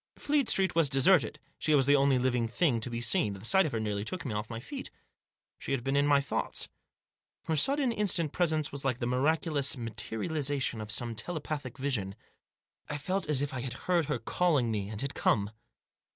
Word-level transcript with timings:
Fleet 0.17 0.49
Street 0.49 0.73
was 0.73 0.89
deserted; 0.89 1.37
she 1.59 1.75
was 1.75 1.85
the 1.85 1.95
only 1.95 2.17
living 2.17 2.47
thing 2.47 2.79
to 2.79 2.89
be 2.89 3.01
seen; 3.01 3.33
the 3.33 3.45
sight 3.45 3.67
of 3.67 3.71
her 3.71 3.79
nearly 3.79 4.03
took 4.03 4.25
me 4.25 4.33
off 4.33 4.49
my 4.49 4.59
feet. 4.59 4.89
She 5.59 5.73
had 5.73 5.83
been 5.83 5.95
in 5.95 6.07
my 6.07 6.19
thoughts. 6.19 6.69
Her 7.43 7.55
sudden, 7.55 7.91
instant 7.91 8.31
presence 8.31 8.71
was 8.71 8.83
like 8.83 8.97
the 8.97 9.05
miraculous 9.05 9.77
materialisation 9.77 10.81
of 10.81 10.89
some 10.89 11.13
telepathic 11.13 11.77
vision. 11.77 12.15
I 12.89 12.97
felt 12.97 13.29
as 13.29 13.43
if 13.43 13.53
I 13.53 13.61
had 13.61 13.73
heard 13.85 14.05
her 14.05 14.17
calling 14.17 14.71
me, 14.71 14.89
and 14.89 14.99
had 15.01 15.13
come. 15.13 15.51